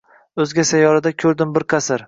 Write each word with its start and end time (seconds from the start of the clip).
o‘zga 0.43 0.65
sayyorada 0.71 1.13
ko‘rdim 1.25 1.55
bir 1.59 1.69
qasr 1.75 1.99